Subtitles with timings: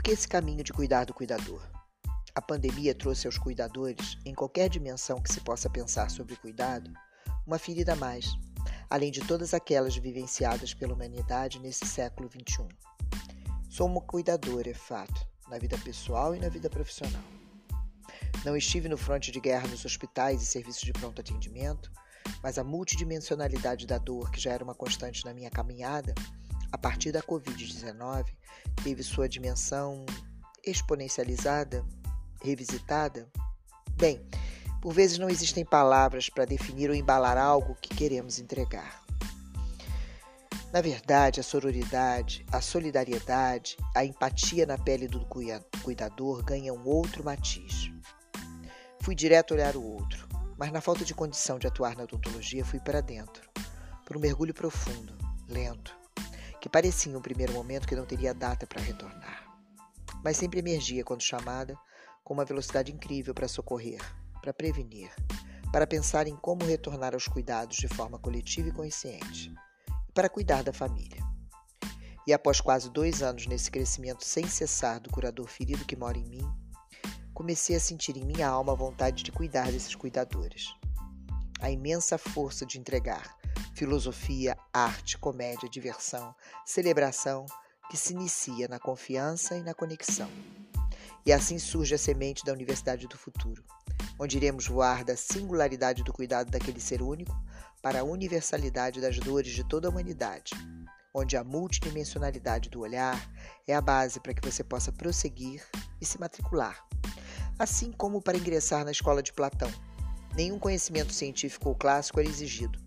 [0.00, 1.60] Por que esse caminho de cuidar do cuidador?
[2.34, 6.90] A pandemia trouxe aos cuidadores, em qualquer dimensão que se possa pensar sobre cuidado,
[7.46, 8.24] uma ferida a mais,
[8.88, 12.66] além de todas aquelas vivenciadas pela humanidade nesse século XXI.
[13.68, 17.22] Sou uma cuidadora, é fato, na vida pessoal e na vida profissional.
[18.42, 21.92] Não estive no fronte de guerra nos hospitais e serviços de pronto atendimento,
[22.42, 26.14] mas a multidimensionalidade da dor, que já era uma constante na minha caminhada,
[26.72, 28.26] a partir da Covid-19,
[28.82, 30.04] teve sua dimensão
[30.64, 31.84] exponencializada,
[32.42, 33.28] revisitada?
[33.92, 34.20] Bem,
[34.80, 39.00] por vezes não existem palavras para definir ou embalar algo que queremos entregar.
[40.72, 45.26] Na verdade, a sororidade, a solidariedade, a empatia na pele do
[45.82, 47.90] cuidador ganham outro matiz.
[49.00, 52.78] Fui direto olhar o outro, mas na falta de condição de atuar na odontologia fui
[52.78, 53.50] para dentro,
[54.06, 55.12] por um mergulho profundo,
[55.48, 55.99] lento,
[56.60, 59.48] que parecia um primeiro momento que não teria data para retornar.
[60.22, 61.76] Mas sempre emergia quando chamada,
[62.22, 64.00] com uma velocidade incrível para socorrer,
[64.40, 65.10] para prevenir,
[65.72, 69.52] para pensar em como retornar aos cuidados de forma coletiva e consciente,
[70.08, 71.22] e para cuidar da família.
[72.26, 76.28] E após quase dois anos nesse crescimento sem cessar do curador ferido que mora em
[76.28, 76.46] mim,
[77.32, 80.74] comecei a sentir em minha alma a vontade de cuidar desses cuidadores.
[81.60, 83.38] A imensa força de entregar
[83.74, 86.34] filosofia, arte, comédia, diversão,
[86.66, 87.46] celebração
[87.90, 90.28] que se inicia na confiança e na conexão.
[91.24, 93.64] E assim surge a semente da Universidade do Futuro,
[94.18, 97.34] onde iremos voar da singularidade do cuidado daquele ser único
[97.82, 100.52] para a universalidade das dores de toda a humanidade,
[101.14, 103.18] onde a multidimensionalidade do olhar
[103.66, 105.66] é a base para que você possa prosseguir
[106.00, 106.86] e se matricular
[107.60, 109.70] assim como para ingressar na escola de Platão.
[110.34, 112.78] Nenhum conhecimento científico ou clássico era exigido.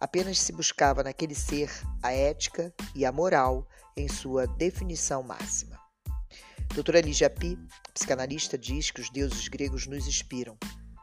[0.00, 1.70] Apenas se buscava naquele ser
[2.02, 5.78] a ética e a moral em sua definição máxima.
[6.74, 7.58] Doutora Lígia Pi,
[7.92, 10.56] psicanalista, diz que os deuses gregos nos inspiram.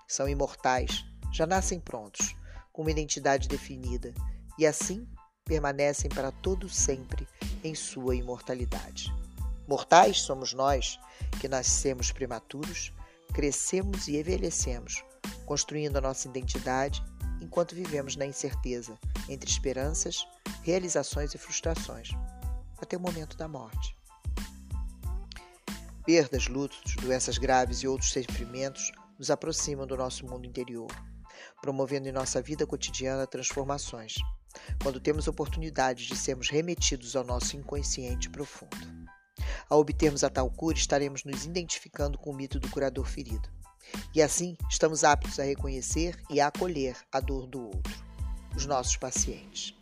[0.07, 2.35] São imortais, já nascem prontos,
[2.73, 4.13] com uma identidade definida,
[4.57, 5.07] e assim
[5.45, 7.27] permanecem para todo sempre
[7.63, 9.13] em sua imortalidade.
[9.67, 10.99] Mortais somos nós,
[11.39, 12.91] que nascemos prematuros,
[13.33, 15.03] crescemos e envelhecemos,
[15.45, 17.03] construindo a nossa identidade
[17.41, 18.97] enquanto vivemos na incerteza
[19.27, 20.27] entre esperanças,
[20.63, 22.09] realizações e frustrações,
[22.81, 23.95] até o momento da morte.
[26.05, 30.89] Perdas, lutos, doenças graves e outros sofrimentos nos aproximam do nosso mundo interior,
[31.61, 34.15] promovendo em nossa vida cotidiana transformações,
[34.81, 38.75] quando temos oportunidade de sermos remetidos ao nosso inconsciente profundo.
[39.69, 43.49] Ao obtermos a tal cura, estaremos nos identificando com o mito do curador ferido.
[44.13, 47.93] E assim, estamos aptos a reconhecer e a acolher a dor do outro,
[48.55, 49.73] os nossos pacientes.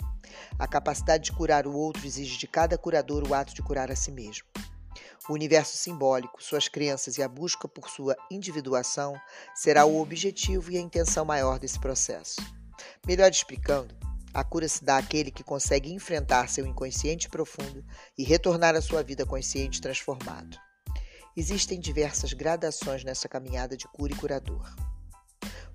[0.59, 3.95] A capacidade de curar o outro exige de cada curador o ato de curar a
[3.95, 4.47] si mesmo.
[5.29, 9.19] O universo simbólico, suas crenças e a busca por sua individuação
[9.53, 12.37] será o objetivo e a intenção maior desse processo.
[13.05, 13.93] Melhor explicando,
[14.33, 17.83] a cura se dá àquele que consegue enfrentar seu inconsciente profundo
[18.17, 20.57] e retornar à sua vida consciente transformado.
[21.39, 24.75] Existem diversas gradações nessa caminhada de cura e curador.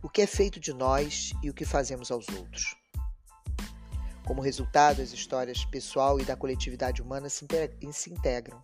[0.02, 2.74] O que é feito de nós e o que fazemos aos outros.
[4.26, 7.46] Como resultado, as histórias pessoal e da coletividade humana se
[8.10, 8.60] integram,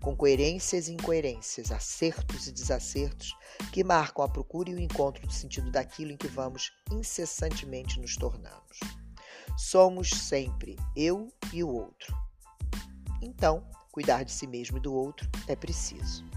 [0.00, 3.32] com coerências e incoerências, acertos e desacertos
[3.72, 8.16] que marcam a procura e o encontro do sentido daquilo em que vamos incessantemente nos
[8.16, 8.80] tornamos.
[9.56, 12.12] Somos sempre eu e o outro.
[13.22, 16.28] Então, cuidar de si mesmo e do outro é preciso.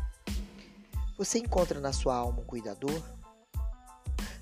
[1.18, 3.02] Você encontra na sua alma um cuidador?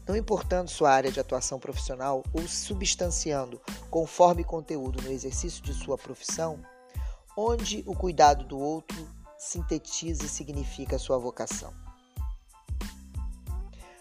[0.07, 5.97] Não importando sua área de atuação profissional ou substanciando conforme conteúdo no exercício de sua
[5.97, 6.63] profissão,
[7.37, 11.73] onde o cuidado do outro sintetiza e significa sua vocação.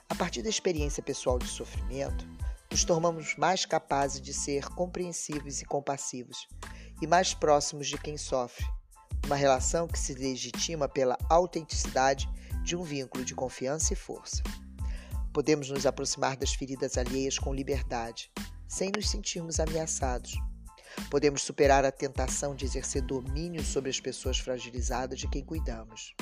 [0.08, 2.24] A partir da experiência pessoal de sofrimento,
[2.70, 6.48] nos tornamos mais capazes de ser compreensivos e compassivos
[7.02, 8.64] e mais próximos de quem sofre.
[9.26, 12.28] Uma relação que se legitima pela autenticidade
[12.70, 14.44] de um vínculo de confiança e força.
[15.32, 18.30] Podemos nos aproximar das feridas alheias com liberdade,
[18.68, 20.36] sem nos sentirmos ameaçados.
[21.10, 26.14] Podemos superar a tentação de exercer domínio sobre as pessoas fragilizadas de quem cuidamos.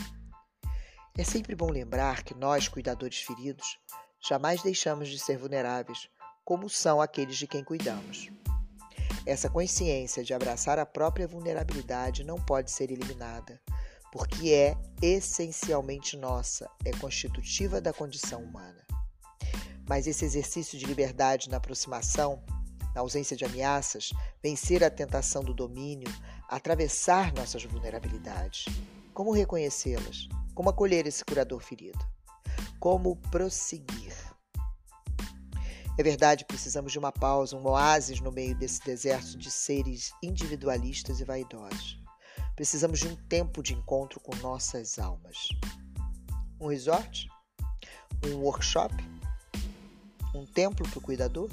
[1.18, 3.78] É sempre bom lembrar que nós, cuidadores feridos,
[4.26, 6.08] jamais deixamos de ser vulneráveis
[6.46, 8.30] como são aqueles de quem cuidamos.
[9.26, 13.60] Essa consciência de abraçar a própria vulnerabilidade não pode ser eliminada,
[14.12, 18.84] porque é essencialmente nossa, é constitutiva da condição humana.
[19.88, 22.42] Mas esse exercício de liberdade na aproximação,
[22.94, 24.12] na ausência de ameaças,
[24.42, 26.08] vencer a tentação do domínio,
[26.48, 28.66] atravessar nossas vulnerabilidades,
[29.12, 30.28] Como reconhecê-las?
[30.54, 31.98] Como acolher esse curador ferido?
[32.78, 34.14] Como prosseguir?
[35.98, 41.18] É verdade, precisamos de uma pausa, um oásis no meio desse deserto de seres individualistas
[41.18, 41.97] e vaidosos.
[42.58, 45.50] Precisamos de um tempo de encontro com nossas almas.
[46.60, 47.30] Um resort?
[48.26, 48.92] Um workshop?
[50.34, 51.48] Um templo para o cuidador?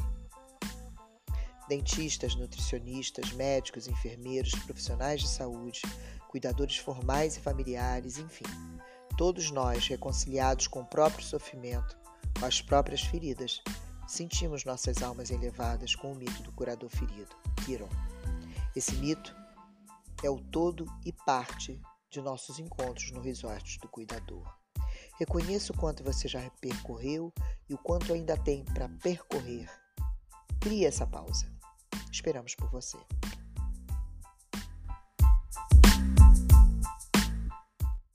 [1.70, 5.84] Dentistas, nutricionistas, médicos, enfermeiros, profissionais de saúde,
[6.28, 8.46] cuidadores formais e familiares, enfim,
[9.16, 11.96] todos nós, reconciliados com o próprio sofrimento,
[12.40, 13.62] com as próprias feridas,
[14.08, 17.90] sentimos nossas almas elevadas com o mito do curador ferido, Kiron.
[18.76, 19.45] Esse mito
[20.24, 21.80] é o todo e parte
[22.10, 24.46] de nossos encontros no resort do cuidador.
[25.20, 27.34] Reconheça o quanto você já percorreu
[27.70, 29.70] e o quanto ainda tem para percorrer.
[30.60, 31.52] Crie essa pausa.
[32.12, 32.98] Esperamos por você.